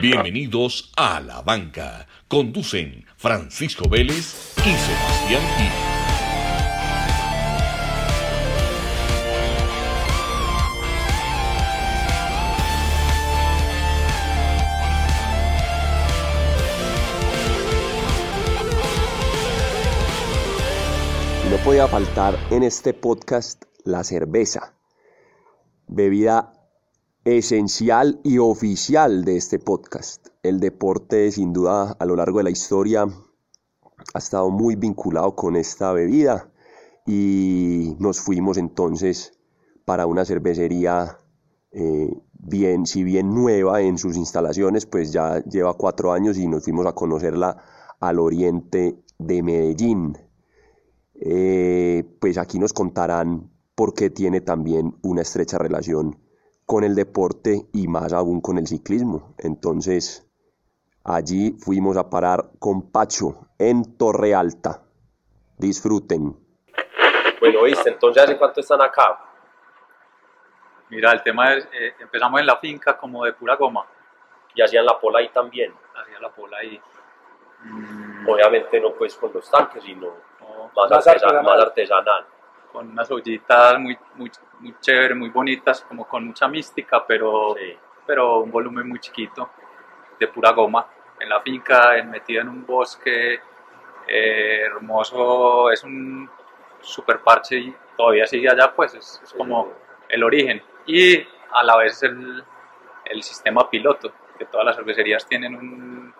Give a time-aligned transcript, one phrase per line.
[0.00, 2.06] Bienvenidos a La Banca.
[2.26, 5.72] Conducen Francisco Vélez y Sebastián Gil.
[21.50, 24.72] No podía faltar en este podcast la cerveza,
[25.88, 26.59] bebida
[27.38, 30.28] esencial y oficial de este podcast.
[30.42, 33.06] El deporte, sin duda, a lo largo de la historia
[34.14, 36.50] ha estado muy vinculado con esta bebida
[37.06, 39.38] y nos fuimos entonces
[39.84, 41.20] para una cervecería
[41.70, 46.64] eh, bien, si bien nueva en sus instalaciones, pues ya lleva cuatro años y nos
[46.64, 47.62] fuimos a conocerla
[48.00, 50.18] al oriente de Medellín.
[51.14, 56.18] Eh, pues aquí nos contarán por qué tiene también una estrecha relación
[56.70, 59.34] con el deporte y más aún con el ciclismo.
[59.38, 60.24] Entonces,
[61.02, 64.80] allí fuimos a parar con Pacho en Torre Alta.
[65.58, 66.36] Disfruten.
[67.40, 69.18] Bueno, viste, entonces ¿hace cuánto están acá?
[70.90, 73.84] Mira, el tema es, eh, empezamos en la finca como de pura goma,
[74.54, 75.74] Y hacían la pola ahí también.
[76.00, 76.80] hacía la pola ahí.
[77.64, 81.44] mm, Obviamente no pues con los tanques, sino no, más, Más artesa- artesanal.
[81.44, 82.26] más artesanal.
[82.72, 87.76] Con unas ollitas muy, muy, muy chéveres, muy bonitas, como con mucha mística, pero, Sí.
[88.06, 89.50] pero un volumen muy chiquito,
[90.18, 90.86] de pura goma.
[91.18, 93.40] En la finca, metido en un bosque
[94.08, 96.28] eh, hermoso, es un
[96.80, 99.72] super parche y todavía sigue allá, pues es, es como
[100.08, 100.62] el origen.
[100.86, 101.18] Y
[101.52, 102.42] a la vez el,
[103.04, 106.14] el sistema piloto, que todas las cervecerías tienen un,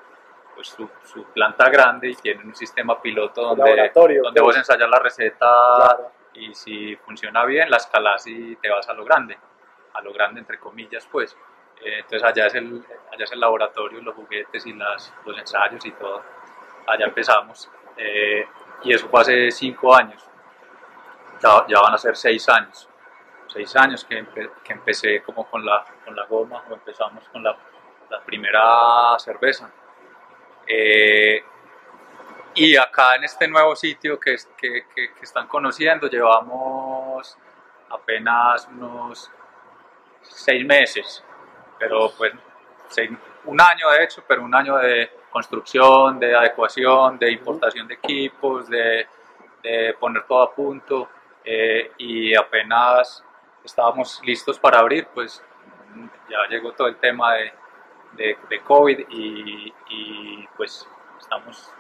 [0.55, 4.43] pues su, su planta grande y tienen un sistema piloto donde, donde pues.
[4.43, 5.47] vos ensayas la receta
[5.87, 6.13] Claro.
[6.35, 9.39] Y si funciona bien la escalas y te vas a lo grande,
[9.95, 11.37] a lo grande entre comillas pues.
[11.83, 15.85] Eh, entonces allá es, el, allá es el laboratorio, los juguetes y las, los ensayos
[15.87, 16.23] y todo.
[16.87, 17.71] Allá empezamos.
[17.97, 18.47] Eh,
[18.85, 20.23] y eso fue hace cinco años.
[21.43, 22.89] Ya, ya van a ser seis años.
[23.49, 27.43] Seis años que, empe- que empecé como con la, con la goma o empezamos con
[27.43, 27.57] la,
[28.11, 29.71] la primera cerveza.
[30.67, 31.43] Eh,
[32.55, 37.37] y acá en este nuevo sitio que, que, que- están conociendo llevamos
[37.91, 39.31] apenas unos
[40.23, 41.25] seis meses,
[41.79, 42.33] pero pues
[43.45, 48.69] un año de hecho, pero un año de construcción, de adecuación, de importación de equipos,
[48.69, 49.07] de,
[49.99, 51.09] poner todo a punto
[51.45, 53.25] eh, y apenas
[53.65, 55.43] estábamos listos para abrir, pues
[56.29, 57.53] ya llegó todo el tema de,
[58.49, 60.89] de, COVID y, pues
[61.19, 61.73] estamos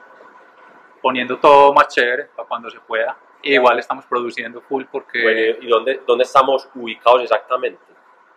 [1.02, 3.16] poniendo todo más chévere para cuando se pueda.
[3.42, 7.80] E igual estamos produciendo full porque Bueno, ¿y dónde, dónde estamos ubicados exactamente?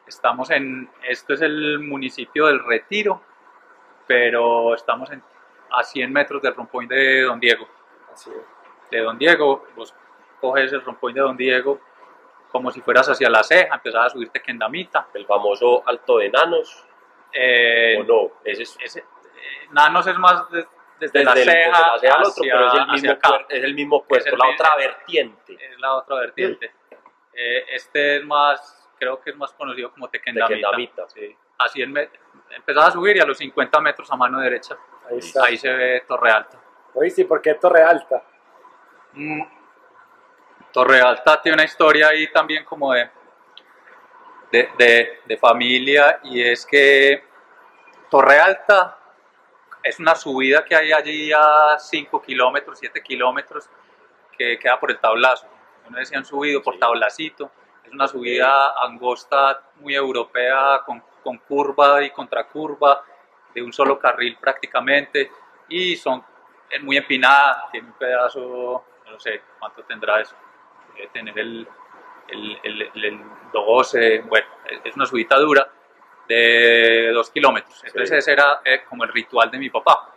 [0.05, 3.21] estamos en, esto es el municipio del Retiro,
[4.05, 5.23] pero estamos en,
[5.71, 7.67] a 100 metros del rompoint de Don Diego.
[8.13, 8.29] Así
[8.91, 9.93] De Don Diego, vos
[10.41, 11.79] coges el rompoint de Don Diego
[12.51, 15.07] como si fueras hacia la ceja, empezás a subirte Kendamita.
[15.15, 16.85] El famoso Alto de Nanos,
[17.35, 18.31] Eh, ¿o no?
[18.43, 20.67] Ese es ese- eh, Nanos es más de-
[21.11, 23.45] desde, la el- ceja, desde la ceja al otro, hacia- pero es el mismo, acá.
[23.49, 26.71] es el mismo puerto, el la otra vertiente es la otra vertiente.
[27.33, 30.53] Eh, este es más, creo que es más conocido como Tequendamita.
[30.55, 31.09] Kendamita.
[31.09, 31.35] Sí.
[31.57, 34.77] Así empezás a subir y a los 50 metros a mano derecha,
[35.09, 35.45] Ahí está.
[35.45, 36.59] ahí se ve Torre Alta.
[36.93, 38.21] Oíste, ¿y por qué Torre Alta?
[39.13, 39.41] Mm.
[40.71, 43.09] Torre Alta tiene una historia ahí también como de,
[44.51, 47.23] de, de- de familia y es que
[48.09, 48.97] Torre Alta
[49.83, 53.69] es una subida que hay allí a 5 kilómetros, 7 kilómetros
[54.37, 55.47] que queda por el tablazo.
[55.87, 57.51] Uno decía han subido por tablacito.
[57.83, 63.03] Es una subida angosta, muy europea, con, con curva y contracurva,
[63.53, 65.29] de un solo carril prácticamente.
[65.69, 66.23] Y son
[66.69, 70.35] es muy empinada, tiene un pedazo, no sé cuánto tendrá eso,
[70.95, 71.67] debe tener el,
[72.29, 73.21] el, el, el- el
[73.51, 74.47] 12, bueno,
[74.83, 75.69] es una subida dura
[76.27, 77.83] de dos kilómetros.
[77.83, 78.15] Entonces Sí.
[78.15, 80.09] ese era eh, como el ritual de mi papá.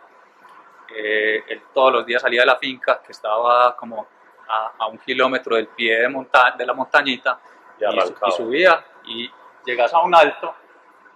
[0.95, 4.07] Eh, él todos los días salía de la finca, que estaba como
[4.47, 7.39] a, a un kilómetro del pie de, monta de la montañita,
[7.79, 9.31] Y y, y subía y
[9.65, 10.55] llegas a un alto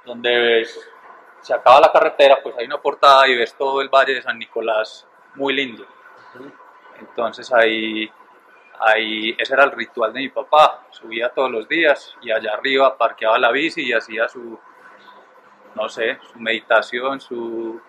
[0.06, 0.90] donde ves,
[1.40, 4.38] se acaba la carretera, pues hay una portada y ves todo el valle de San
[4.38, 5.86] Nicolás muy lindo.
[7.00, 8.12] Entonces ahí,
[8.80, 12.98] ahí ese era el ritual de mi papá, subía todos los días y allá arriba
[12.98, 14.60] parqueaba la bici y hacía su,
[15.76, 17.82] no sé, su meditación, su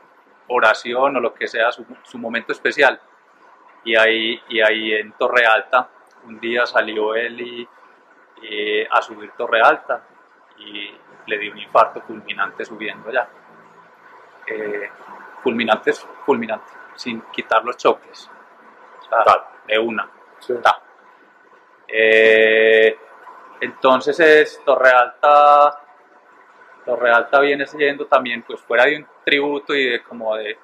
[0.48, 3.00] oración o lo que sea, su, su momento especial.
[3.84, 5.88] Y ahí, y ahí en Torre Alta,
[6.24, 7.68] un día salió él y,
[8.42, 10.04] y a subir Torre Alta
[10.58, 10.94] y
[11.26, 13.28] le dio un infarto fulminante subiendo allá.
[14.46, 14.90] eh,
[15.42, 18.30] fulminantes, fulminante, sin quitar los chocles.
[19.00, 20.08] O sea, de una.
[20.38, 20.54] Sí.
[20.62, 20.80] Ta.
[21.88, 22.96] Eh,
[23.60, 24.90] entonces es Torre
[26.82, 30.58] Alta, Torre Alta viene siendo también, pues fuera de un tributo y de como de,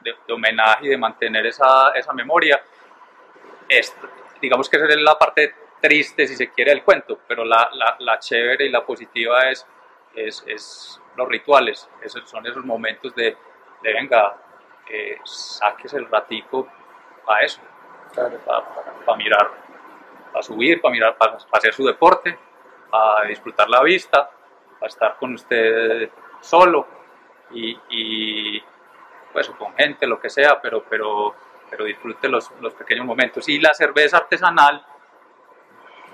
[0.00, 2.60] de- de homenaje y de mantener esa, esa memoria,
[3.68, 3.94] es,
[4.40, 7.96] digamos que esa es la parte triste, si se quiere, del cuento, pero la, la,
[8.00, 9.66] la chévere y la positiva es,
[10.14, 13.36] es, es los rituales, esos son esos momentos de,
[13.82, 14.36] de venga,
[14.88, 16.68] eh, saques el ratico
[17.26, 17.60] a eso,
[18.12, 18.38] Claro.
[19.06, 19.50] para mirar,
[20.32, 22.36] para subir, para mirar, para hacer su deporte,
[22.90, 24.28] para disfrutar la vista,
[24.82, 26.88] para estar con usted solo
[27.52, 28.60] y, y,
[29.32, 31.36] pues con gente, lo que sea, pero, pero,
[31.70, 33.48] pero disfrute los, los pequeños momentos.
[33.48, 34.84] Y la cerveza artesanal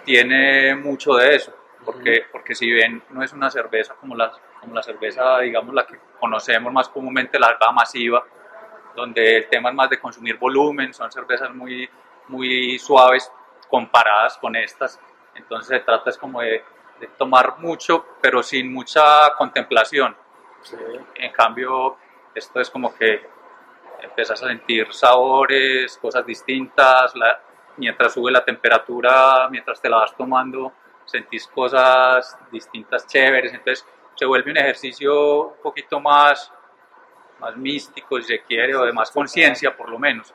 [0.04, 4.74] tiene mucho de eso, porque, porque si bien no es una cerveza como la, como
[4.74, 8.22] la cerveza, digamos, la que conocemos más comúnmente, la masiva,
[8.94, 11.88] donde el tema es más de consumir volumen, son cervezas muy,
[12.28, 13.32] muy suaves
[13.70, 15.00] comparadas con estas,
[15.34, 16.62] entonces se trata es como de,
[17.00, 20.16] de tomar mucho, pero sin mucha contemplación.
[20.62, 20.76] Sí.
[21.16, 21.96] En cambio,
[22.34, 23.26] esto es como que
[24.00, 27.40] empiezas a sentir sabores, cosas distintas, la-
[27.76, 30.72] mientras sube la temperatura, mientras te la vas tomando,
[31.04, 36.52] sentís cosas distintas, chéveres, entonces se vuelve un ejercicio un poquito más,
[37.38, 40.34] más místico, si se quiere, o de más conciencia, por lo menos.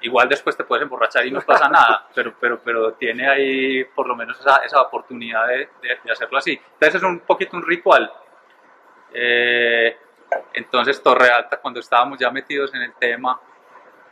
[0.00, 4.06] Igual después te puedes emborrachar y no pasa nada, pero, pero, pero tiene ahí por
[4.06, 6.52] lo menos esa, esa oportunidad de, de- de hacerlo así.
[6.52, 8.10] Entonces es un poquito un ritual.
[9.12, 9.96] Eh,
[10.54, 13.40] entonces Torre Alta, cuando estábamos ya metidos en el tema,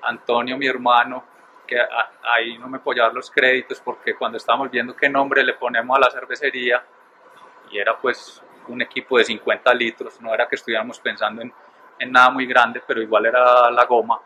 [0.03, 1.25] Antonio, mi hermano,
[1.67, 5.55] que a- ahí no me llevar los créditos porque cuando estábamos viendo qué nombre le
[5.55, 6.83] ponemos a la cervecería,
[7.71, 11.53] y era pues un equipo de 50 litros, no era que estuviéramos pensando en,
[11.99, 14.21] en nada muy grande, pero igual era la goma,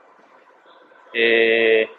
[1.12, 1.91] eh,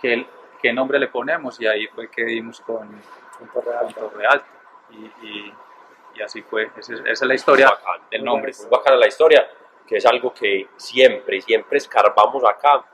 [0.00, 0.26] ¿qué,
[0.60, 1.60] qué nombre le ponemos?
[1.60, 2.88] Y ahí fue que dimos con,
[3.52, 4.00] con Alta.
[4.00, 4.46] Torre Alta.
[4.90, 5.54] Y, y-
[6.14, 8.02] y así fue, esa es, esa es la historia Bacán.
[8.10, 8.52] del nombre.
[8.58, 9.48] Muy bacana la historia,
[9.86, 12.84] que es algo que siempre, siempre escarbamos acá.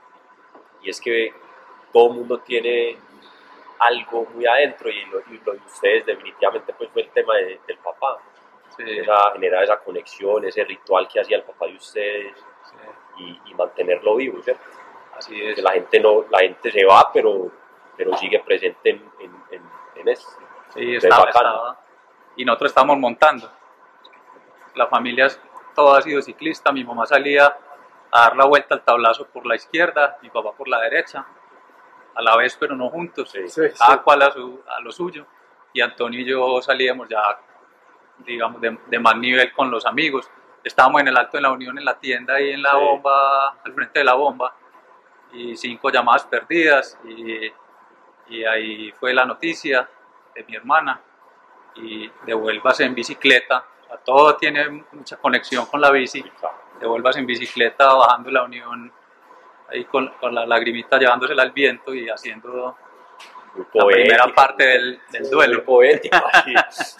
[0.81, 1.33] Y es que
[1.91, 2.97] todo el mundo tiene
[3.79, 7.59] algo muy adentro y lo, y lo de ustedes definitivamente pues fue el tema de-
[7.67, 8.19] del papá.
[8.77, 13.51] Sí, Esa, generar esa conexión, ese ritual que hacía el papá de ustedes sí, y,
[13.51, 14.63] y mantenerlo vivo, ¿cierto?
[15.19, 15.55] Así es.
[15.55, 17.51] Que la gente, no, la gente se va, pero,
[17.95, 19.63] pero sigue presente en, en, en,
[19.95, 20.27] en eso.
[20.73, 21.79] Sí, Es estaba, estaba.
[22.35, 23.51] Y nosotros estábamos montando.
[24.75, 25.27] La familia
[25.75, 26.71] toda ha sido ciclista.
[26.71, 27.55] Mi mamá salía
[28.11, 31.25] a dar la vuelta al tablazo por la izquierda, mi papá por la derecha,
[32.15, 33.29] a la vez, pero no juntos.
[33.31, 33.47] Sí.
[33.47, 33.99] Sí, Cada sí.
[34.03, 35.25] cual a, su- a lo suyo.
[35.73, 37.21] Y Antonio y yo salíamos ya,
[38.19, 40.29] digamos, de, de más nivel con los amigos.
[40.63, 42.77] Estábamos en el Alto de la Unión, en la tienda, ahí en la Sí.
[42.77, 44.53] bomba, al frente de la bomba,
[45.33, 46.97] y cinco llamadas perdidas.
[47.05, 47.51] Y,
[48.29, 49.89] y ahí fue la noticia
[50.35, 51.01] de mi hermana.
[51.75, 53.65] Y devuélvase en bicicleta.
[53.83, 56.23] O sea, todo tiene mucha conexión con la bici.
[56.79, 58.91] Devuélvase en bicicleta, bajando la Unión,
[59.69, 62.77] ahí con, con la lagrimita llevándosela al viento y haciendo
[63.55, 65.63] Muy la primera parte del, del duelo.
[65.63, 66.17] poético.
[66.31, 66.53] así.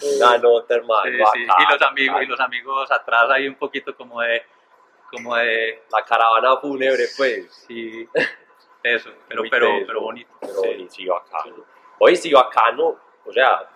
[0.18, 1.02] Una nota, hermano.
[1.04, 1.40] Sí, sí.
[1.42, 4.44] Y los amigos, y los amigos atrás ahí un poquito como de,
[5.10, 7.64] como de, La caravana fúnebre, pues.
[7.66, 8.08] sí,
[8.82, 10.30] eso, pero, pero, teso, pero bonito.
[10.40, 10.68] Pero sí.
[10.68, 11.64] bonito, sí, bacano.
[11.98, 12.98] Oye, sí, bacano.
[13.24, 13.68] O sea,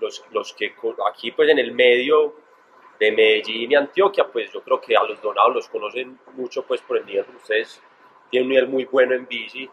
[0.00, 0.74] los, los que
[1.08, 2.34] aquí, pues en el medio
[2.98, 6.82] de Medellín y Antioquia, pues yo creo que a los donados los conocen mucho, pues
[6.82, 7.82] por el nivel de ustedes.
[8.30, 9.68] Tienen un nivel muy bueno en bici.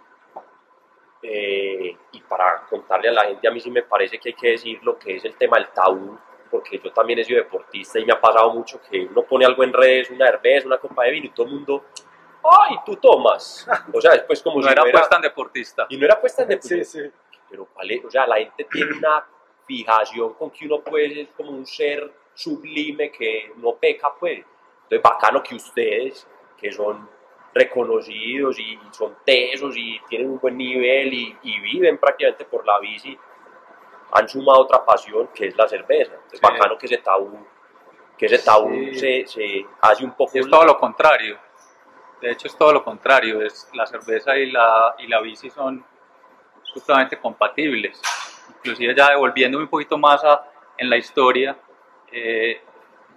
[1.22, 4.52] Eh, y para contarle a la gente, a mí sí me parece que hay que
[4.52, 6.18] decir lo que es el tema del tabú,
[6.50, 9.64] porque yo también he sido deportista y me ha pasado mucho que uno pone algo
[9.64, 11.86] en redes, una cerveza, una copa de vino y todo el mundo,
[12.44, 13.68] ¡ay, tú tomas!
[13.94, 15.86] O sea, después como No si era fuera- pues tan deportista.
[15.90, 17.00] y no era puesta de Sí, sí.
[17.50, 19.26] pero cuál es, o sea, la gente tiene una
[19.66, 24.40] fijación con que uno puede ser como un ser sublime que no peca, pues.
[24.84, 26.26] Entonces, bacano que ustedes,
[26.58, 27.10] que son
[27.54, 32.80] reconocidos y son tesos y tienen un buen nivel y, y viven prácticamente por la
[32.80, 33.18] bici,
[34.18, 36.14] han sumado otra pasión que es la cerveza.
[36.14, 36.46] Entonces, Sí.
[36.46, 37.46] bacano que ese tabú,
[38.18, 38.96] que ese tabú Sí.
[39.00, 40.32] se, se hace un poco...
[40.34, 41.38] Es todo lo contrario.
[42.22, 43.42] De hecho, es todo lo contrario.
[43.42, 45.86] Es, la cerveza y la, y la bici son
[46.64, 48.02] supremamente compatibles.
[48.58, 50.44] Inclusive ya devolviéndome un poquito más a-
[50.78, 51.58] en la historia,
[52.12, 52.62] eh,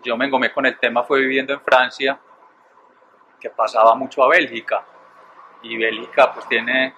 [0.03, 2.19] yo me engomé con el tema, fue viviendo en Francia,
[3.39, 4.85] que pasaba mucho a Bélgica.
[5.63, 6.95] Y Bélgica pues tiene,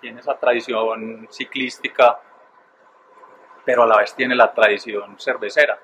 [0.00, 2.18] tiene esa tradición ciclística,
[3.70, 5.78] pero a la vez tiene la tradición cervecera.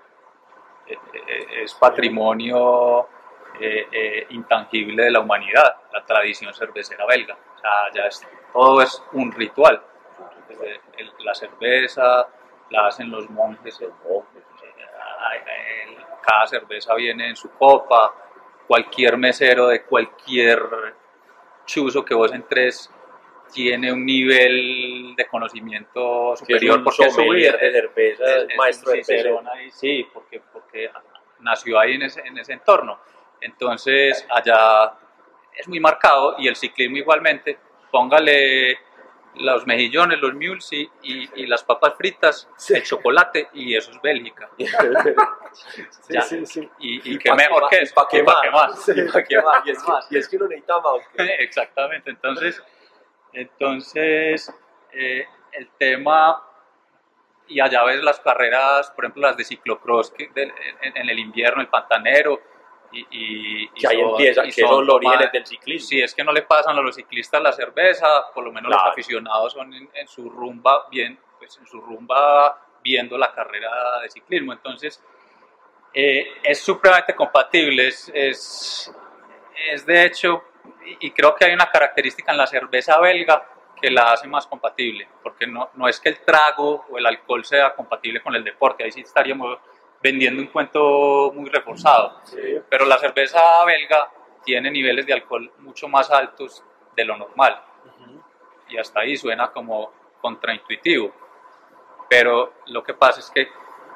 [0.88, 3.09] Eh, eh, es patrimonio
[3.61, 7.35] eh, intangible de la humanidad, la tradición cervecera belga.
[7.35, 9.81] O sea, ya es, todo es un ritual.
[11.21, 12.26] La cerveza
[12.71, 13.78] la hacen los monjes,
[16.23, 18.12] cada cerveza viene en su copa,
[18.66, 20.61] cualquier mesero de cualquier
[21.64, 22.90] chuzo que vos entres
[23.52, 27.04] tiene un nivel de conocimiento Que es superior porque
[27.36, 29.50] vida- de cerveza, es- es es maestro un de cerveza.
[29.52, 30.90] ahí, sí, porque, porque
[31.40, 32.98] nació ahí en ese, en ese entorno.
[33.40, 34.94] Entonces, allá
[35.54, 37.58] es muy marcado y el ciclismo igualmente.
[37.90, 38.78] Póngale
[39.36, 44.00] los mejillones, los mules y, y- y las papas fritas, el chocolate y eso es
[44.00, 44.48] Bélgica.
[46.02, 46.20] Sí, Ya.
[46.22, 46.68] sí, sí.
[46.80, 47.94] Y, y qué mejor que eso.
[47.94, 48.76] ¿Para qué ¿Y?
[48.84, 48.92] Sí.
[48.94, 50.06] Y es, que, más?
[50.12, 51.00] y es que uno necesita más.
[51.38, 52.62] Exactamente, entonces,
[53.33, 54.52] entonces
[54.92, 56.42] eh, el tema,
[57.49, 60.52] y allá ves las carreras, por ejemplo, las de ciclocross que del-
[60.83, 62.40] en, en el invierno, el pantanero,
[62.92, 65.88] y, y, y Que ahí son- empieza, y que son los orígenes del ciclismo.
[65.88, 68.85] Si es que no le pasan a los ciclistas la cerveza, por lo menos Claro.
[68.85, 74.00] los aficionados son en, en su rumba bien, pues en su rumba viendo la carrera
[74.00, 74.52] de ciclismo.
[74.52, 75.02] Entonces,
[75.92, 78.95] eh, es supremamente compatible, es, es,
[79.71, 80.45] es de hecho,
[80.87, 83.45] y y creo que hay una característica en la cerveza belga
[83.81, 87.45] que la hace más compatible, porque no, no es que el trago o el alcohol
[87.45, 89.59] sea compatible con el deporte, ahí sí estaríamos
[90.02, 92.21] vendiendo un cuento muy reforzado,
[92.71, 94.11] pero la cerveza belga
[94.45, 96.62] tiene niveles de alcohol mucho más altos
[96.95, 97.62] de lo normal,
[98.69, 101.12] y hasta ahí suena como contraintuitivo,
[102.09, 103.49] pero lo que pasa es que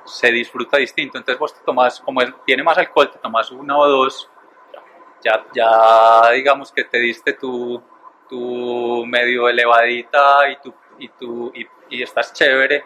[0.04, 3.88] se disfruta distinto, entonces vos te tomas, como tiene más alcohol, te tomas una o
[3.88, 4.29] dos,
[5.22, 7.82] ya, ya digamos que te diste tu,
[8.28, 12.84] tu medio elevadita y, tu, y, tu, y, y estás chévere,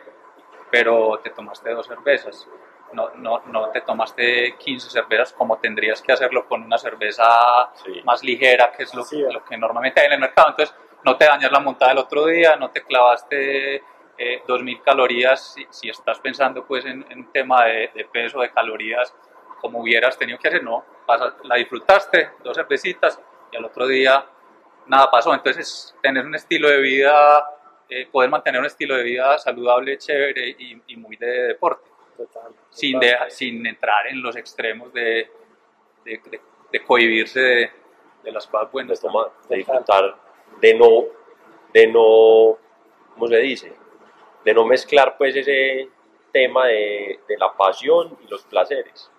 [0.71, 2.49] pero te tomaste dos cervezas.
[2.93, 7.25] No, no, no te tomaste 15 cervezas como tendrías que hacerlo con una cerveza
[7.85, 8.01] Sí.
[8.05, 9.21] más ligera, que es lo, Sí.
[9.21, 10.51] lo que normalmente hay en el mercado.
[10.51, 13.83] Entonces, no te dañas la montada el otro día, no te clavaste
[14.17, 18.51] eh, 2.000 calorías si, si estás pensando pues en, un tema de, de peso, de
[18.53, 19.13] calorías,
[19.61, 20.85] como hubieras tenido que hacer, no,
[21.45, 23.21] la disfrutaste, dos cervecitas
[23.53, 24.25] y al otro día
[24.87, 25.33] nada pasó.
[25.35, 27.45] Entonces, tener un estilo de vida,
[27.89, 32.53] eh, poder mantener un estilo de vida saludable, chévere y, y muy de deporte, Total.
[32.71, 33.11] sin, total.
[33.11, 35.31] deja- sin entrar en los extremos de,
[36.05, 36.41] de, de-
[36.73, 37.71] de cohibirse de,
[38.25, 39.01] de las cosas de buenas.
[39.01, 40.17] tomar, de disfrutar,
[40.61, 41.05] de no,
[41.73, 42.59] de no,
[43.15, 43.73] ¿cómo se dice?
[44.45, 45.89] De no mezclar pues ese
[46.33, 49.11] tema de, de la pasión y los placeres.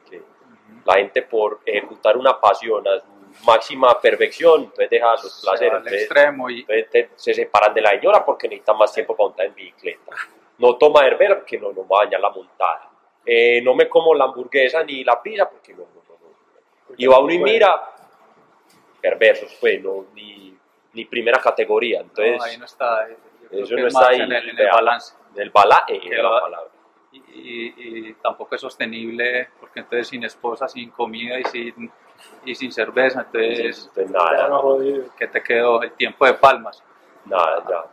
[0.86, 5.74] La gente por ejecutar una pasión a su máxima perfección, entonces deja los placeres.
[5.78, 9.28] entonces- extremo y, entonces te- se separan de la señora porque necesitan más tiempo para
[9.30, 10.12] montar en bicicleta.
[10.58, 12.90] No toma cerveza porque no, no va a dañar la montada.
[13.26, 16.16] Eh, no me como la hamburguesa ni la pizza porque no, no, no,
[16.90, 16.96] no.
[16.98, 17.92] Y va uno y mira,
[19.02, 20.56] perversos, pues, no, ni,
[20.94, 22.02] ni primera categoría.
[22.02, 23.10] Entonces, no, ahí no está.
[23.10, 23.18] eh,
[23.52, 24.74] eso no es está ahí, En el, en el vea.
[24.74, 25.16] balance.
[25.36, 25.52] el
[26.24, 26.70] la palabra.
[27.16, 31.92] Y, y- y tampoco es sostenible porque entonces sin esposa, sin comida y sin,
[32.44, 34.50] y sin cerveza, entonces, Ya nada,
[35.18, 35.82] ¿qué te quedó?
[35.82, 36.84] El tiempo de palmas.
[37.26, 37.84] nada, ya.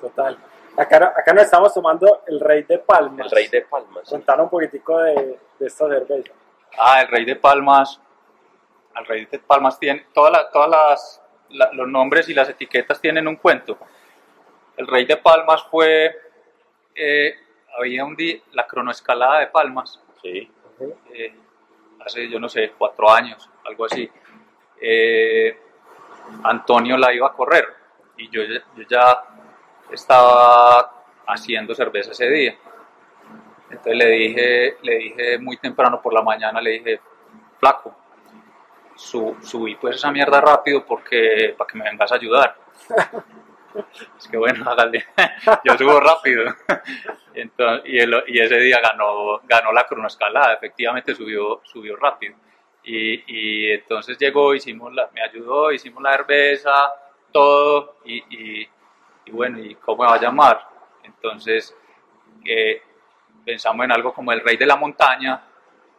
[0.00, 0.36] total.
[0.76, 3.26] Acá, acá nos estamos tomando el Rey de Palmas.
[3.26, 4.02] El rey de palmas.
[4.04, 4.10] sí.
[4.10, 6.32] Contanos un poquitico de, de esta cerveza.
[6.78, 8.00] Ah, el rey de palmas.
[8.96, 10.06] El rey de palmas tiene.
[10.14, 13.78] Todas, las- todas las, la- los nombres y las etiquetas tienen un cuento.
[14.76, 16.14] El rey de palmas fue.
[16.94, 17.34] eh,
[17.80, 18.38] había un día.
[18.52, 20.00] La cronoescalada de palmas.
[20.22, 20.50] Sí.
[21.12, 21.34] eh,
[22.04, 24.10] hace, yo no sé, cuatro años, algo así.
[24.80, 25.58] Eh,
[26.44, 27.66] Antonio la iba a correr
[28.16, 29.22] y yo, ya- yo ya
[29.90, 32.54] estaba haciendo cerveza ese día.
[33.70, 37.00] Entonces le dije, le dije muy temprano por la mañana, le dije,
[37.58, 37.94] flaco,
[38.96, 42.56] su- subí pues esa mierda rápido porque para que me vengas a ayudar.
[44.18, 45.04] es que bueno, hágale.
[45.64, 46.54] yo subo rápido.
[47.34, 52.34] Entonces, y, el- y ese día ganó, ganó la cronoescalada, efectivamente subió, subió rápido.
[52.82, 56.92] Y, y entonces llegó, hicimos la, me ayudó, hicimos la cerveza,
[57.32, 58.16] todo, y,
[58.62, 58.68] y-
[59.26, 60.66] y bueno, ¿y cómo me va a llamar?
[61.04, 61.76] Entonces
[62.44, 62.82] eh,
[63.44, 65.40] pensamos en algo como el rey de la montaña,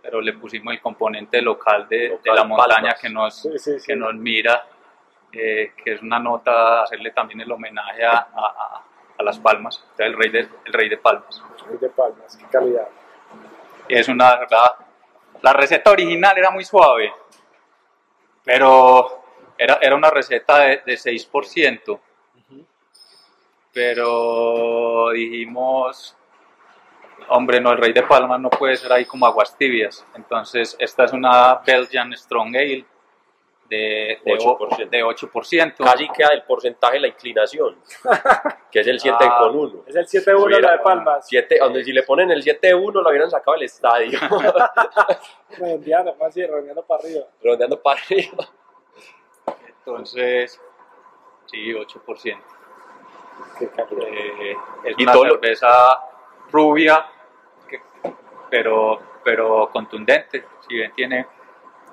[0.01, 2.99] pero le pusimos el componente local de, de Local, la montaña Palmas.
[3.01, 3.85] que nos, Sí, sí, sí.
[3.85, 4.65] que nos mira,
[5.33, 8.83] eh, que es una nota, hacerle también el homenaje a, a-
[9.17, 11.43] a- las palmas, Entonces, el rey de, el rey de palmas.
[11.67, 12.87] Rey de Palmas, qué calidad.
[13.87, 14.71] Es una verdad.
[15.43, 17.13] La receta original era muy suave,
[18.43, 19.23] pero
[19.57, 21.99] era, era una receta de, de 6%.
[23.73, 26.17] Pero dijimos,
[27.29, 30.05] Hombre, no, el Rey de Palmas no puede ser ahí como aguas tibias.
[30.15, 32.85] Entonces, esta es una Belgian Strong Ale
[33.71, 34.89] de, de 8%.
[34.89, 35.75] De 8%.
[35.77, 37.77] Casi queda el porcentaje de la inclinación,
[38.71, 39.37] que es el 7 Ah.
[39.39, 39.83] con 1.
[39.87, 41.25] Es el 7-1 la de Palmas.
[41.27, 44.19] 7, donde si le ponen el 7-1 lo hubieran sacado del estadio,
[45.57, 47.23] Redondeando, más así, redondeando para arriba.
[47.41, 48.45] redondeando para arriba.
[49.79, 50.59] Entonces,
[51.45, 52.37] sí, 8%.
[53.57, 54.03] Qué calidad.
[54.07, 55.99] Eh, es Y una todo lo- cerveza
[56.51, 57.05] rubia,
[57.69, 57.81] que-
[58.49, 60.45] pero, pero contundente.
[60.67, 61.25] Si bien tiene,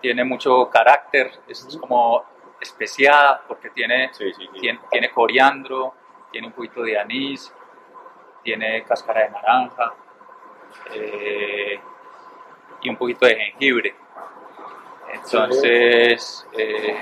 [0.01, 2.25] tiene mucho carácter, es como
[2.61, 4.61] especiada porque tiene, Sí, sí, sí.
[4.61, 5.95] tiene, tiene coriandro,
[6.31, 7.53] tiene un poquito de anís,
[8.43, 9.95] tiene cáscara de naranja
[10.93, 11.81] eh,
[12.81, 13.95] y un poquito de jengibre.
[15.13, 17.01] Entonces, eh,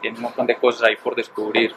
[0.00, 1.74] tiene un montón de cosas ahí por descubrir.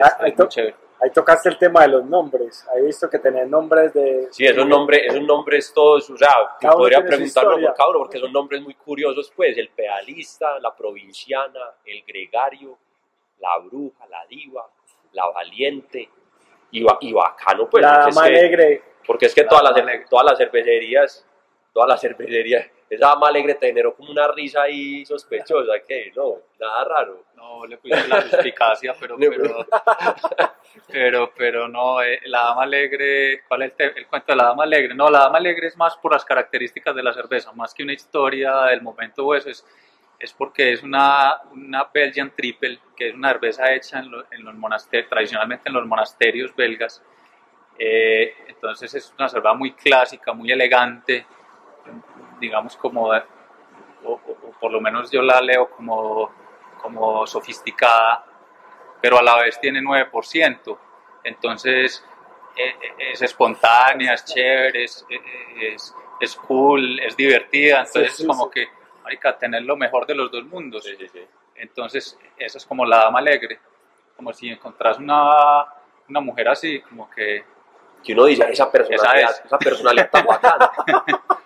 [0.00, 0.83] Ah, ahí muy chévere.
[1.04, 2.66] Ahí tocaste el tema de los nombres.
[2.74, 4.28] He visto que tenés nombres de.
[4.30, 7.90] Sí, esos nombres, esos nombres todos, o sea, que Cada uno podría preguntarlo por cada
[7.90, 12.78] uno, porque son nombres muy curiosos, pues, el pedalista, la provinciana, el gregario,
[13.38, 14.66] la bruja, la diva,
[15.12, 16.08] la valiente,
[16.70, 18.82] y, y bacano, pues, la dama alegre.
[19.06, 21.26] Porque es que La todas las, todas las cervecerías,
[21.74, 26.36] todas las cervecerías, esa dama alegre te generó como una risa ahí sospechosa, que no,
[26.58, 27.24] nada raro.
[27.34, 29.66] No le puse la suspicacia, pero, pero,
[30.88, 34.64] pero, pero no, eh, la dama alegre, ¿cuál es el, el cuento de la dama
[34.64, 34.94] alegre?
[34.94, 37.92] No, la dama alegre es más por las características de la cerveza, más que una
[37.92, 39.64] historia del momento o eso, es,
[40.18, 44.44] es porque es una, una Belgian Triple, que es una cerveza hecha en, lo- en
[44.44, 47.02] los monasterios, tradicionalmente en los monasterios belgas.
[47.78, 51.26] Eh, entonces es una cerveza muy clásica, muy elegante,
[52.40, 53.16] digamos como, o,
[54.04, 56.30] o- o por lo menos yo la leo como,
[56.80, 58.24] como sofisticada,
[59.04, 60.78] pero a la vez tiene 9%.
[61.24, 62.02] Entonces
[62.56, 67.80] eh, eh, es espontánea, es chévere, es, eh, es, es cool, es divertida.
[67.80, 68.50] Entonces Sí, sí, es como sí.
[68.54, 68.68] que,
[69.02, 70.88] marica, tener lo mejor de los dos mundos.
[71.54, 73.60] Entonces, esa es como la dama alegre.
[74.16, 75.66] Como si encontrás una,
[76.08, 77.44] una mujer así, como que
[78.02, 79.64] Que uno dice, esa personalidad, Esa esa, es.
[79.66, 80.70] personalidad tan bacana.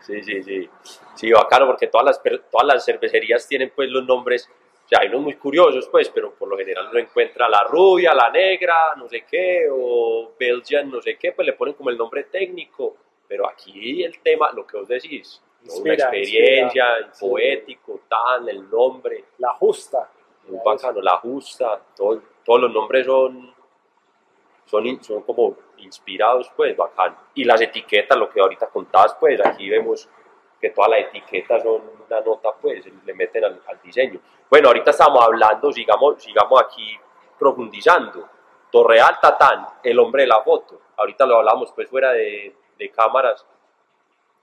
[0.00, 0.70] Sí, sí, sí.
[1.14, 4.50] Sí, bacano, porque todas las, todas las cervecerías tienen pues los nombres,
[4.88, 8.14] o sea, hay unos muy curiosos pues, pero por lo general uno encuentra la rubia,
[8.14, 11.98] la negra, no sé qué, o Belgian, no sé qué, pues le ponen como el
[11.98, 12.96] nombre técnico,
[13.28, 15.74] pero aquí el tema, lo que vos decís, ¿no?
[15.74, 17.14] una Inspira, experiencia, inspira.
[17.14, 17.26] Sí.
[17.28, 20.08] poético, tal, el nombre, La justa.
[20.46, 23.54] muy bacano, la justa, todo- todos los nombres son,
[24.64, 27.16] son, son como inspirados, pues, bacano.
[27.34, 30.08] Y las etiquetas, lo que ahorita contabas, pues, aquí vemos
[30.60, 34.20] que todas las etiquetas son una nota, pues, le meten al, al diseño.
[34.50, 36.98] Bueno, ahorita estamos hablando, sigamos, sigamos aquí
[37.38, 38.28] profundizando.
[38.70, 40.80] Torreal Tatán, el hombre de la foto.
[40.96, 43.46] Ahorita lo hablamos, pues, fuera de, de cámaras.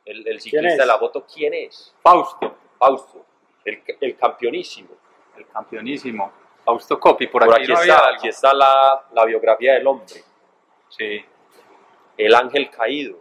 [0.06, 1.94] El, el ciclista de la foto, ¿quién es?
[2.02, 3.26] Fausto, Fausto,
[3.66, 4.90] el, el campeonísimo.
[5.38, 6.32] el campeonísimo.
[6.64, 8.18] Fausto Coppi, por, Por aquí, aquí, no está, algo.
[8.18, 10.24] aquí está la, la biografía del hombre,
[10.90, 11.24] Sí,
[12.18, 13.18] el ángel caído,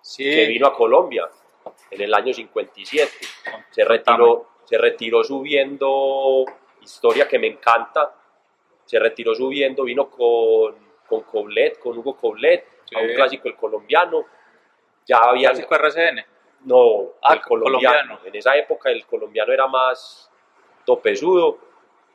[0.00, 0.24] sí.
[0.24, 1.28] que vino a Colombia
[1.90, 3.10] en el año 57.
[3.70, 6.44] Se retiró, se retiró subiendo,
[6.80, 8.14] historia que me encanta,
[8.84, 10.74] se retiró subiendo, vino con,
[11.08, 12.96] con Coblet, con Hugo Coblet, Sí.
[12.96, 14.24] a un clásico el colombiano.
[15.06, 16.24] Ya había Clásico RCN.
[16.64, 17.78] no, Ah, el colombiano.
[17.98, 18.20] colombiano.
[18.24, 20.30] En esa época el colombiano era más
[20.84, 21.58] topesudo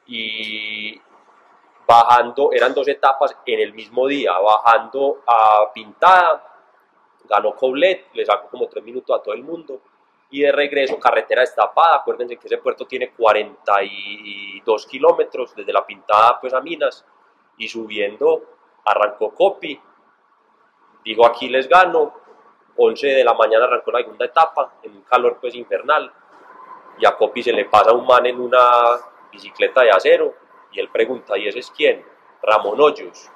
[0.06, 1.00] y
[1.86, 6.57] bajando, eran dos etapas en el mismo día, bajando a Pintada,
[7.28, 9.82] ganó Coblet, le sacó como tres minutos a todo el mundo
[10.30, 16.40] y de regreso carretera destapada, acuérdense que ese puerto tiene 42 kilómetros desde la Pintada
[16.40, 17.06] pues a Minas
[17.58, 18.44] y subiendo
[18.86, 19.80] arrancó Copi,
[21.04, 22.14] dijo aquí les gano,
[22.78, 26.12] 11 de la mañana arrancó la segunda etapa, en un calor pues infernal,
[27.00, 28.62] y a Copi se le pasa un man en una
[29.32, 30.34] bicicleta de acero,
[30.72, 32.06] y él pregunta, ¿y ese es quién?
[32.42, 33.30] Ramón Hoyos.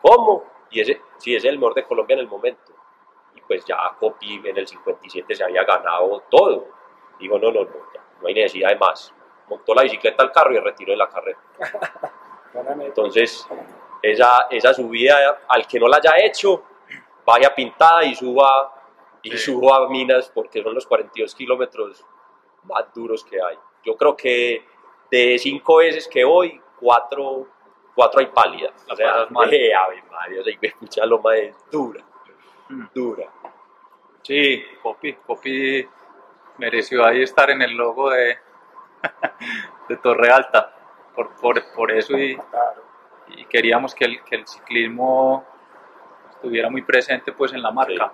[0.00, 0.44] ¿Cómo?
[0.70, 2.72] Y ese, sí, ese es el mejor de Colombia en el momento.
[3.48, 6.66] Pues ya Copi en el 57 se había ganado todo.
[7.18, 9.12] Dijo, no, no, no, ya, no hay necesidad de más.
[9.48, 11.38] Montó la bicicleta al carro y retiró de la carrera.
[12.80, 13.46] Entonces,
[14.02, 16.62] esa, esa subida, al que no la haya hecho,
[17.24, 18.74] vaya pintada y suba,
[19.22, 19.38] y Sí.
[19.38, 22.04] suba a Minas porque son los 42 kilómetros
[22.64, 23.58] más duros que hay.
[23.84, 24.64] Yo creo que
[25.10, 27.46] de cinco veces que voy, cuatro,
[27.94, 28.86] cuatro hay pálidas.
[28.90, 32.04] O sea, eh, ave María, o sea, escucha lo más es dura.
[32.94, 33.26] Dura.
[34.22, 35.88] Sí, Coppi, Coppi
[36.58, 38.38] mereció ahí estar en el logo de,
[39.88, 40.74] de Torre Alta.
[41.14, 42.38] Por, por, por eso y,
[43.50, 45.44] queríamos que el, que el ciclismo
[46.30, 48.12] estuviera muy presente pues en la marca.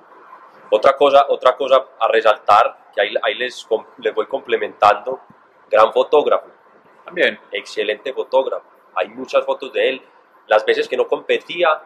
[0.71, 5.21] Otra cosa, otra cosa a resaltar, que ahí, ahí les, les voy complementando,
[5.71, 6.49] gran fotógrafo,
[7.05, 8.65] También, excelente fotógrafo.
[8.95, 10.03] Hay muchas fotos de él.
[10.47, 11.81] Las veces que no competía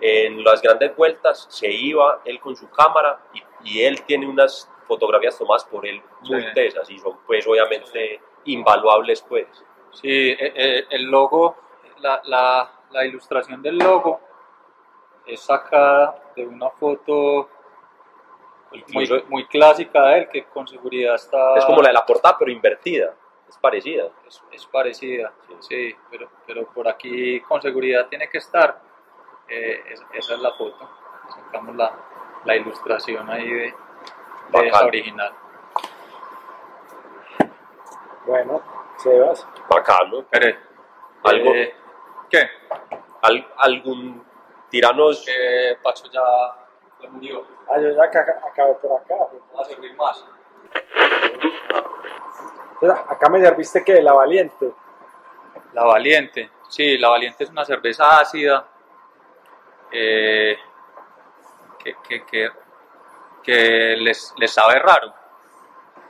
[0.00, 4.70] en las grandes vueltas, se iba él con su cámara y, y él tiene unas
[4.86, 6.48] fotografías tomadas por él muy Sí.
[6.54, 9.46] tesas y son pues obviamente invaluables pues.
[9.92, 11.56] sí, eh, eh, el logo,
[12.00, 14.20] la, la, la ilustración del logo
[15.26, 17.48] es sacada de una foto
[18.92, 21.56] muy, muy clásica de él que con seguridad está...
[21.56, 23.14] es como la de la portada pero invertida,
[23.48, 24.08] es parecida.
[24.26, 28.78] es, es parecida, sí, pero, pero por aquí con seguridad tiene que estar.
[29.48, 30.88] Eh, es- esa es la foto.
[31.34, 31.92] Sacamos la,
[32.44, 33.74] la ilustración ahí de,
[34.50, 35.32] de esa original.
[38.26, 38.62] Bueno,
[38.98, 39.46] Sebas.
[39.68, 40.24] Bacano.
[40.30, 40.56] Pero,
[41.24, 41.74] Algo- eh,
[42.30, 42.48] ¿Qué?
[43.22, 44.24] Al- algún
[44.70, 46.20] tiranos Que Pacho ya,
[47.00, 47.46] ya murió.
[47.70, 49.14] Ah, yo ya acabé por acá.
[49.56, 50.24] Va a servir más.
[52.80, 54.72] Entonces, acá me serviste que la valiente.
[55.72, 56.50] La Valiente.
[56.68, 58.66] Sí, la Valiente es una cerveza ácida
[59.94, 60.58] eh,
[61.78, 62.50] que, que, que,
[63.42, 65.14] que les, les sabe raro.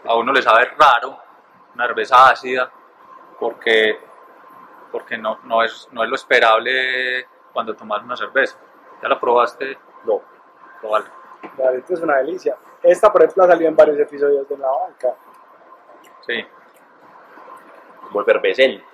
[0.05, 1.19] A uno le sabe raro
[1.75, 2.71] una cerveza ácida
[3.39, 3.99] porque,
[4.91, 8.57] porque no, no, es, no es lo esperable cuando tomas una cerveza.
[9.03, 9.79] ¿Ya la probaste?
[10.05, 10.23] no.
[10.81, 11.07] Probala.
[11.59, 12.57] La es una delicia.
[12.83, 15.15] Esta, por ejemplo, ha salido en varios episodios de La Banca.
[16.27, 16.45] Sí.
[18.03, 18.85] como efervescente.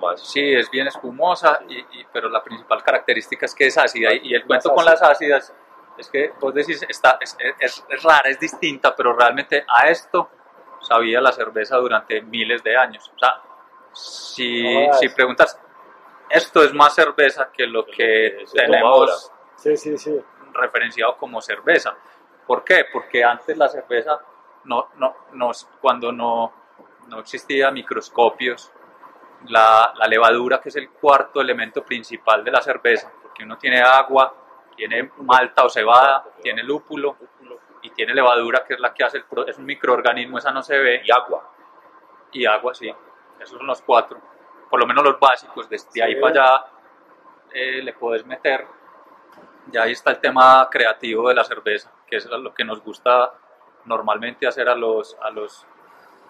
[0.00, 0.20] Más.
[0.20, 4.12] Sí, es bien espumosa, y, y- pero la principal característica es que es ácida.
[4.14, 5.54] Y, y el cuento Más con las ácidas
[5.98, 10.30] es que vos decís, está, es, es- es rara, es distinta, pero realmente a esto
[10.80, 13.10] sabía la cerveza durante miles de años.
[13.14, 13.40] O sea,
[13.92, 15.58] si, No si preguntas,
[16.28, 20.20] esto es más cerveza que lo que toma tenemos Sí, sí, sí.
[20.52, 21.94] referenciado como cerveza.
[22.46, 22.86] ¿Por qué?
[22.92, 24.18] Porque antes la cerveza,
[24.64, 26.52] no, no, nos- cuando no,
[27.08, 28.70] no existía microscopios,
[29.48, 33.80] la, la levadura, que es el cuarto elemento principal de la cerveza, porque uno tiene
[33.82, 34.34] agua,
[34.76, 37.16] tiene malta o cebada, tiene lúpulo
[37.82, 40.78] y tiene levadura, que es la que hace el es un microorganismo, esa no se
[40.78, 41.50] ve, Y agua.
[42.32, 42.92] y agua, sí.
[43.38, 44.18] Esos son los cuatro,
[44.70, 45.68] por lo menos los básicos.
[45.68, 46.20] Desde ahí Sí.
[46.20, 46.64] para allá
[47.52, 48.66] eh, le puedes meter.
[49.66, 53.32] Ya ahí está el tema creativo de la cerveza, que es lo que nos gusta
[53.84, 55.66] normalmente hacer a los, a los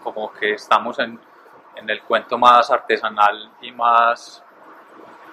[0.03, 1.19] como que estamos en,
[1.77, 4.43] en el cuento más artesanal y más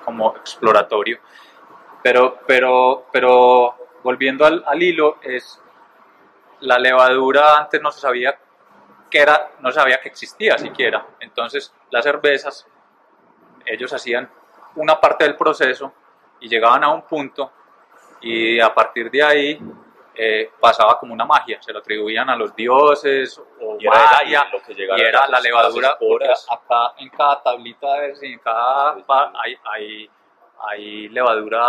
[0.04, 1.20] como exploratorio.
[2.04, 5.62] Pero, pero, pero volviendo al, al hilo, es
[6.62, 8.38] la levadura antes no se sabía
[9.10, 11.06] que era, no sabía que existía siquiera.
[11.20, 12.66] Entonces las cervezas,
[13.66, 14.30] ellos hacían
[14.76, 15.94] una parte del proceso
[16.40, 17.52] y llegaban a un punto
[18.22, 19.60] y a partir de ahí
[20.24, 24.42] eh, pasaba como una magia, se lo atribuían a los dioses o Y era magia,
[24.44, 28.14] aire lo que llegaba y era a la levadura, porque acá en cada tablita, de-
[28.34, 29.04] en cada Sí,
[29.44, 30.10] hay, hay,
[30.68, 31.60] hay levadura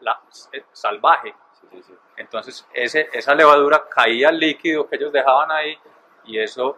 [0.00, 0.20] la-
[0.52, 1.34] eh, salvaje.
[1.70, 1.94] Sí.
[2.18, 5.78] Entonces ese, esa levadura caía al líquido que ellos dejaban ahí
[6.24, 6.76] y eso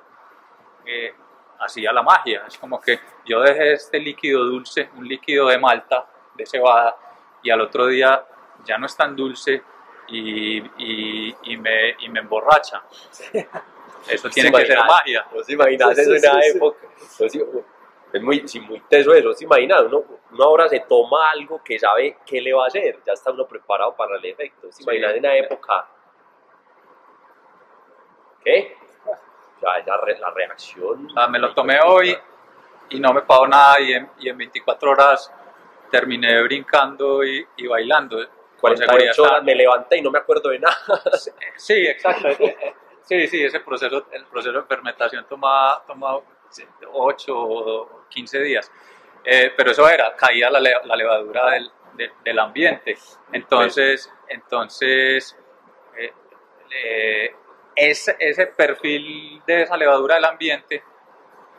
[0.86, 1.12] eh,
[1.58, 2.44] hacía la magia.
[2.46, 6.94] Es como que yo dejé este líquido dulce, un líquido de malta, de cebada,
[7.42, 8.24] y al otro día
[8.64, 9.62] ya no es tan dulce
[10.10, 12.82] y, y- y me, y me emborracha.
[14.08, 15.26] Eso tiene que ser magia.
[15.32, 15.52] ¿Vos Sí,
[16.20, 16.56] sí, la sí, sí.
[16.56, 16.78] época?
[17.28, 17.42] Sí,
[18.12, 19.82] Es muy, sí, muy teso eso, ¿se imaginas?
[19.82, 23.30] Uno, uno ahora se toma algo que sabe qué le va a hacer, ya está
[23.30, 24.66] uno preparado para el efecto.
[24.72, 24.82] ¿Se Sí.
[24.82, 25.86] imaginas en la época?
[28.44, 28.76] ¿Qué?
[29.56, 31.06] O sea, esa re- la reacción.
[31.06, 32.16] O sea, me lo tomé hoy
[32.88, 35.32] y no me pagó nada y en, y en 24 horas
[35.90, 38.18] terminé brincando y, y bailando.
[38.60, 40.76] Con seguridad 48 horas me levanté y no me acuerdo de nada.
[41.56, 42.28] Sí, exacto.
[42.28, 46.16] Eh, eh, Sí, sí, ese proceso, el proceso de fermentación toma, toma
[46.92, 48.70] 8 o 15 días.
[49.24, 52.96] Eh, pero eso era, caía la, la levadura del, de- del ambiente.
[53.32, 55.36] Entonces, entonces
[55.96, 56.12] eh,
[56.70, 57.34] eh,
[57.74, 60.84] ese, ese perfil de esa levadura del ambiente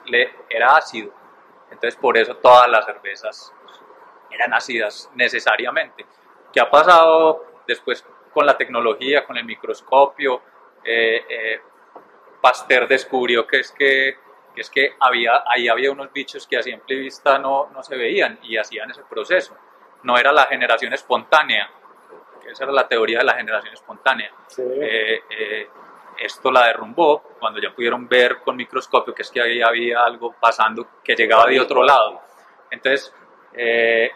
[0.05, 1.13] le, era ácido.
[1.69, 3.53] Entonces, por eso todas las cervezas
[4.29, 6.05] eran ácidas necesariamente.
[6.51, 10.41] ¿Qué ha pasado después con la tecnología, con el microscopio?
[10.83, 11.61] Eh, eh,
[12.41, 14.17] Pasteur descubrió que es que,
[14.55, 17.95] que es que había, ahí había unos bichos que a simple vista no, no se
[17.95, 19.55] veían y hacían ese proceso.
[20.03, 21.69] No era la generación espontánea,
[22.41, 24.31] que esa era la teoría de la generación espontánea.
[24.47, 24.63] Sí.
[24.63, 25.69] Eh, eh,
[26.19, 30.35] esto la derrumbó cuando ya pudieron ver con microscopio que es que ahí había algo
[30.39, 32.21] pasando que llegaba de otro lado.
[32.69, 33.13] Entonces,
[33.53, 34.11] eh,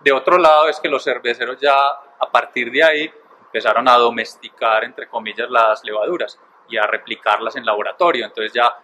[0.00, 3.10] de otro lado es que los cerveceros ya a partir de ahí
[3.44, 8.24] empezaron a domesticar, entre comillas, las levaduras y a replicarlas en laboratorio.
[8.24, 8.76] Entonces ya,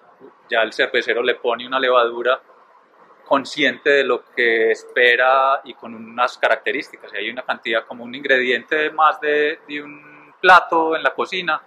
[0.48, 2.40] ya el cervecero le pone una levadura
[3.24, 7.12] consciente de lo que espera y con unas características.
[7.14, 11.60] Hay una cantidad, como un ingrediente más de, de un plato en la cocina,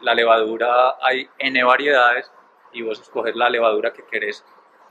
[0.00, 2.30] la levadura hay N variedades
[2.72, 4.44] y vos escoges la levadura que querés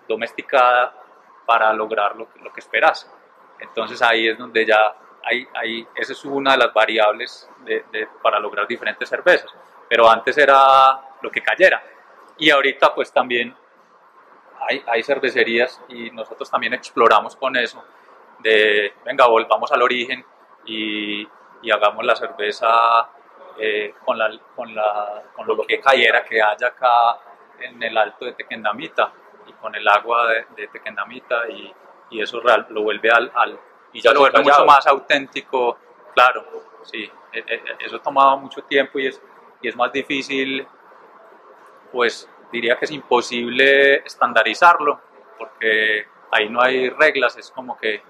[0.08, 0.95] domesticada
[1.45, 3.12] para lograr lo, lo que esperas.
[3.63, 8.08] Entonces ahí es donde ya hay, hay, esa es una de las variables de, de,
[8.21, 9.52] para lograr diferentes cervezas.
[9.88, 11.82] Pero antes era lo que cayera.
[12.38, 13.56] Y ahorita pues también
[14.67, 17.84] hay, hay cervecerías y nosotros también exploramos con eso
[18.39, 20.23] de, venga, volvamos al origen
[20.65, 21.28] y,
[21.62, 23.10] y hagamos la cerveza
[23.58, 27.17] eh, con, la, con, la, con lo que cayera que haya acá
[27.60, 29.12] en el alto de Tequendamita
[29.47, 31.73] y con el agua de, de Tequendamita y,
[32.13, 33.60] y eso real, lo vuelve al, al
[33.91, 35.78] y ya lo vuelve mucho más auténtico,
[36.13, 36.45] claro,
[36.84, 39.21] sí, e, e, eso tomaba mucho tiempo y es,
[39.62, 40.65] y es más difícil,
[41.91, 44.99] pues diría que es imposible estandarizarlo,
[45.38, 48.02] porque ahí no hay reglas, es como que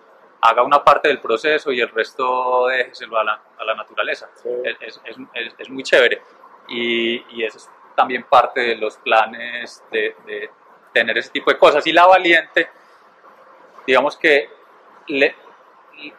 [0.41, 4.29] haga una parte del proceso y el resto déjeselo a la, a la naturaleza.
[4.35, 4.49] Sí.
[4.63, 6.21] Es, es, es, es, muy chévere.
[6.67, 10.49] Y, y, eso es también parte de los planes de, de,
[10.93, 11.87] tener ese tipo de cosas.
[11.87, 12.69] Y la valiente,
[13.85, 14.49] digamos que
[15.07, 15.35] le,
[15.97, 16.15] le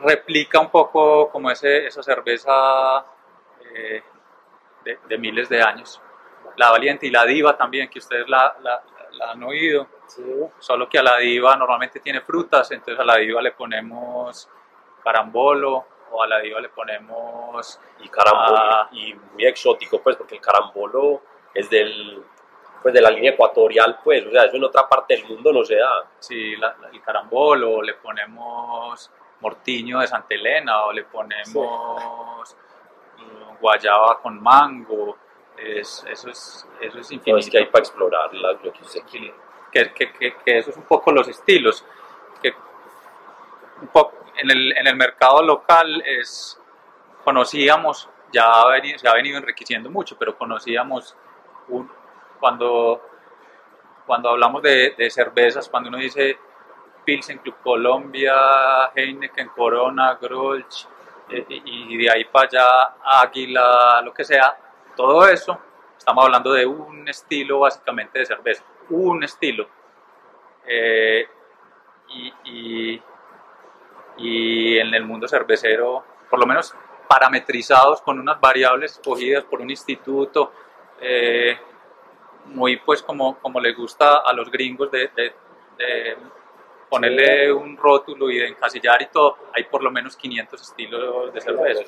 [0.00, 3.04] replica un poco como ese, esa cerveza
[3.74, 4.02] eh,
[4.84, 6.00] de, de, miles de años.
[6.56, 9.86] La valiente y la diva también, que ustedes la, la, la han oído.
[10.06, 10.24] Sí.
[10.58, 14.48] Solo que a la diva normalmente tiene frutas, entonces a la diva le ponemos
[15.02, 18.88] carambolo o a la diva le ponemos y carambolo a...
[18.92, 21.22] y muy exótico pues porque el carambolo
[21.54, 22.22] es del
[22.82, 25.64] pues de la línea ecuatorial pues o sea eso en otra parte del mundo no
[25.64, 32.48] se da sí la, el carambolo le ponemos mortiño de Santa Elena o le ponemos
[32.48, 33.24] sí.
[33.60, 35.16] guayaba con mango
[35.62, 37.32] es, eso, es, eso es infinito.
[37.32, 39.34] No, es que hay para explorar la, lo que usted quiere.
[39.70, 41.84] Que, que, que, que, eso es un poco los estilos.
[42.42, 42.52] Que
[43.80, 46.60] un poco, en, el, en el mercado local es,
[47.24, 51.16] conocíamos, ya ha venido, se ha venido enriqueciendo mucho, pero conocíamos
[51.68, 51.90] un,
[52.40, 53.00] cuando,
[54.06, 56.38] cuando hablamos de, cervezas, cuando uno dice
[57.04, 60.86] Pilsen Club Colombia, Heineken, Corona, Grolsch,
[61.28, 64.56] eh, y de ahí para allá Águila, lo que sea,
[64.96, 65.58] todo eso,
[65.96, 69.68] estamos hablando de un estilo básicamente de cerveza, un estilo.
[70.66, 71.26] Eh,
[72.08, 73.02] y, y,
[74.16, 76.74] y, en el mundo cervecero, por lo menos
[77.08, 80.52] parametrizados con unas variables escogidas por un instituto,
[81.00, 81.58] eh,
[82.50, 85.32] muy pues como, como le gusta a los gringos de, de,
[85.78, 86.16] de
[86.88, 91.40] ponerle un rótulo y de encasillar y todo, hay por lo menos 500 estilos de
[91.40, 91.82] cerveza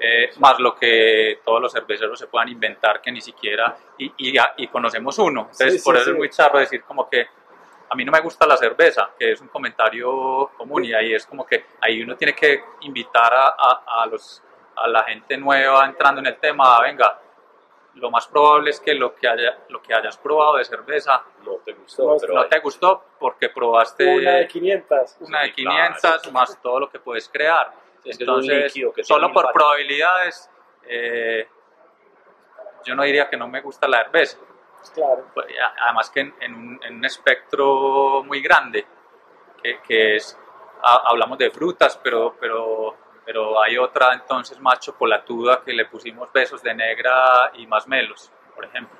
[0.00, 4.38] eh, más lo que todos los cerveceros se puedan inventar que ni siquiera, y, y,
[4.58, 5.48] y conocemos uno.
[5.50, 6.10] Entonces, sí, por sí, eso sí.
[6.12, 7.26] es muy charro decir como que
[7.90, 11.26] a mí no me gusta la cerveza, que es un comentario común y ahí es
[11.26, 14.42] como que ahí uno tiene que invitar a, a, a los,
[14.76, 17.18] a la gente nueva entrando en el tema, venga,
[17.98, 21.56] lo más probable es que lo que, haya, lo que hayas probado de cerveza no
[21.64, 26.32] te gustó, no, no te gustó porque probaste una de 500, una de 500 claro.
[26.32, 27.72] más todo lo que puedes crear.
[28.04, 30.48] Entonces, que solo por probabilidades,
[30.84, 31.48] eh,
[32.84, 34.38] yo no diría que no me gusta la cerveza.
[34.94, 35.26] Claro.
[35.34, 35.46] Pues,
[35.80, 38.86] además que en, en, un, en, un, espectro muy grande,
[39.62, 40.38] que, que es,
[40.82, 42.96] a, hablamos de frutas, pero, pero,
[43.28, 48.32] pero hay otra entonces más chocolatuda que le pusimos besos de negra y más melos,
[48.54, 48.98] por ejemplo.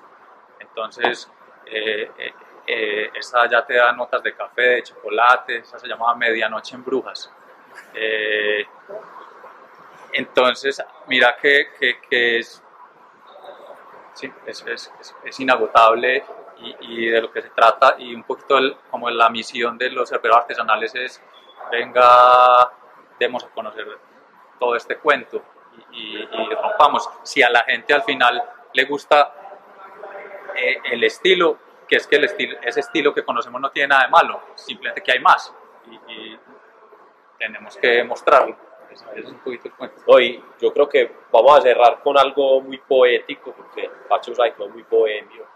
[0.61, 1.33] Entonces,
[1.65, 2.35] eh, eh,
[2.67, 6.85] eh, esa ya te da notas de café, de chocolate, esa se llamaba Medianoche en
[6.85, 7.33] Brujas.
[7.95, 8.67] Eh,
[10.13, 12.63] entonces, mira que, que, que es,
[14.13, 14.93] sí, es, es,
[15.25, 16.23] es, inagotable
[16.59, 19.89] y, y, de lo que se trata y un poquito el, como la misión de
[19.89, 21.23] los cerveros artesanales es,
[21.71, 22.71] venga,
[23.19, 24.08] demos a conocer
[24.59, 25.43] todo este cuento
[25.93, 27.09] y, y, rompamos.
[27.23, 28.43] Si a la gente al final
[28.73, 29.33] le gusta
[30.55, 34.05] eh, el estilo, que es que el estilo, ese estilo que conocemos no tiene nada
[34.05, 35.55] de malo, simplemente que hay más.
[36.07, 36.37] y
[37.39, 38.57] tenemos que mostrarlo.
[39.15, 40.03] Es un poquito el cuento.
[40.07, 44.71] Hoy yo creo que vamos a cerrar con algo muy poético, porque Pacho Psycho es
[44.71, 45.47] muy bohemio.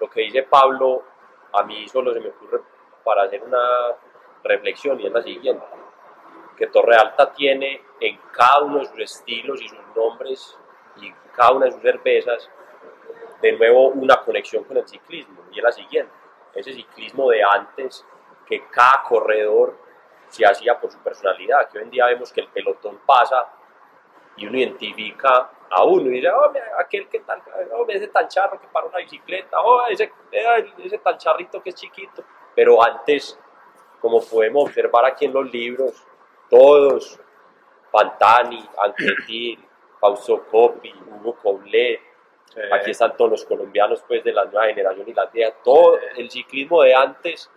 [0.00, 1.04] Lo que dice Pablo,
[1.52, 2.60] a mí solo se me ocurre
[3.04, 3.58] para hacer una
[4.42, 5.64] reflexión y es la siguiente.
[6.58, 10.58] Que Torre Alta tiene en cada uno de sus estilos y sus nombres
[10.96, 12.50] y cada una de sus cervezas
[13.40, 16.12] de nuevo una conexión con el ciclismo y es la siguiente.
[16.54, 18.04] Ese ciclismo de antes
[18.46, 19.76] que cada corredor
[20.28, 23.46] se hacía por su personalidad, que hoy en día vemos que el pelotón pasa
[24.36, 27.42] y uno identifica a uno y dice, oh, aquel que tal,
[27.72, 30.12] oh, ese tan charro que para una bicicleta, oh, ese,
[30.78, 32.22] ese tan charrito que es chiquito.
[32.54, 33.38] Pero antes,
[34.00, 36.06] como podemos observar aquí en los libros,
[36.50, 37.18] todos,
[37.90, 39.64] Pantani, Anquetil,
[40.00, 42.00] Fausto Coppi, Hugo Coulet,
[42.48, 42.60] Sí.
[42.72, 46.30] aquí están todos los colombianos pues de la nueva generación y la vieja, todo el
[46.30, 47.50] ciclismo de antes,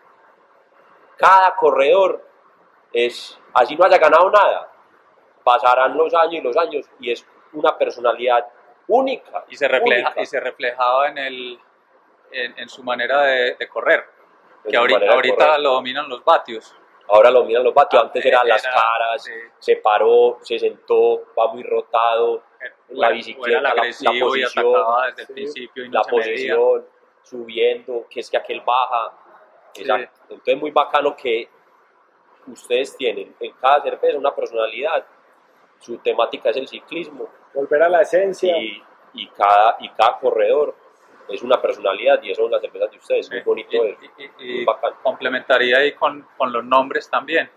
[1.18, 2.22] cada corredor
[2.92, 4.70] es, así no haya ganado nada,
[5.46, 8.48] pasarán los años y los años y es una personalidad
[8.88, 9.46] única.
[9.48, 10.22] y se refleja única.
[10.22, 11.60] y se reflejaba en el
[12.34, 14.06] en, en su manera de, de correr
[14.66, 15.60] En que ahorita, ahorita correr.
[15.62, 16.76] lo dominan los vatios
[17.10, 19.32] Ahora lo miran los vatios, antes eran las caras, sí.
[19.60, 22.44] se paró, se sentó, va muy rotado,
[22.90, 24.32] la bicicleta, la- la posición,
[25.16, 26.56] desde el sí, principio y no la se medía.
[26.56, 26.86] posición,
[27.24, 29.12] subiendo, que es que aquel baja.
[29.74, 29.82] Sí.
[29.82, 30.20] Exacto.
[30.30, 31.50] Entonces muy bacano que
[32.48, 35.06] ustedes tienen en cada cerveza una personalidad,
[35.80, 38.56] su temática es el ciclismo Volver a la esencia.
[38.58, 38.82] y,
[39.14, 40.76] y cada, y cada corredor
[41.30, 43.34] es una personalidad y eso las cervezas de ustedes, Sí.
[43.36, 44.00] muy bonito y, eso,
[44.40, 47.50] y- y- muy complementaría ahí con, con los nombres también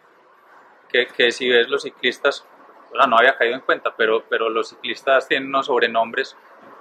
[0.88, 2.46] que, que si ves los ciclistas
[2.92, 6.37] o sea, no había caído en cuenta pero, pero los ciclistas tienen unos sobrenombres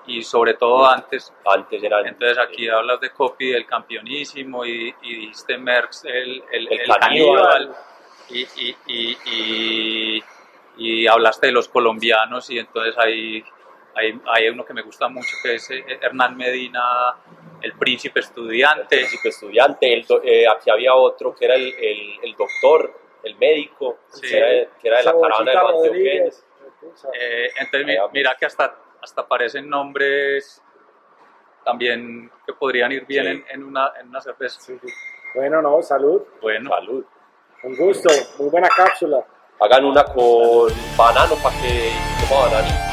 [0.05, 5.15] y sobre todo antes Antes eran Entonces aquí hablas de Copy del campeonísimo y, y
[5.15, 6.99] dijiste Merckx el, el, El el caníbal.
[6.99, 7.75] caníbal
[8.29, 8.75] y, y,
[10.77, 13.43] y, hablaste de los colombianos y entonces hay,
[13.95, 16.81] hay, hay uno que me gusta mucho que es eh, Hernán Medina,
[17.61, 18.95] el príncipe estudiante.
[18.97, 23.35] príncipe estudiante, el do- eh, aquí había otro que era el, el, el doctor, el
[23.37, 24.21] médico, Sí.
[24.21, 25.85] que, era, que era de la caravana de los antioqueños.
[25.89, 26.45] Rodríguez.
[27.13, 30.61] Eh, entonces mira que hasta, hasta aparecen nombres
[31.63, 33.29] también que podrían ir bien Sí.
[33.31, 34.59] en, en una, en una cerveza.
[34.59, 34.87] Sí, sí.
[35.35, 36.21] Bueno, no, salud.
[36.41, 37.05] Bueno, Salud.
[37.63, 38.09] Un gusto.
[38.39, 39.25] Muy buena cápsula.
[39.61, 41.91] Hagan una con banano para que
[42.27, 42.92] coma bananito.